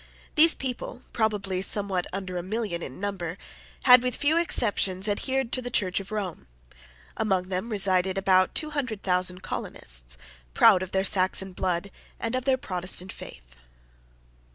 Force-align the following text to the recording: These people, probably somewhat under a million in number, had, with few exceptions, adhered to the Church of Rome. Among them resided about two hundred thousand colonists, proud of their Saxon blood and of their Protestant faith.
These 0.33 0.55
people, 0.55 1.03
probably 1.13 1.61
somewhat 1.61 2.07
under 2.11 2.35
a 2.35 2.41
million 2.41 2.81
in 2.81 2.99
number, 2.99 3.37
had, 3.83 4.01
with 4.01 4.15
few 4.15 4.35
exceptions, 4.35 5.07
adhered 5.07 5.51
to 5.51 5.61
the 5.61 5.69
Church 5.69 5.99
of 5.99 6.11
Rome. 6.11 6.47
Among 7.17 7.49
them 7.49 7.69
resided 7.69 8.17
about 8.17 8.55
two 8.55 8.71
hundred 8.71 9.03
thousand 9.03 9.41
colonists, 9.43 10.17
proud 10.55 10.81
of 10.81 10.91
their 10.91 11.03
Saxon 11.03 11.53
blood 11.53 11.91
and 12.19 12.33
of 12.33 12.45
their 12.45 12.57
Protestant 12.57 13.11
faith. 13.13 13.55